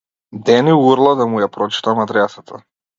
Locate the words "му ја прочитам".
1.35-2.05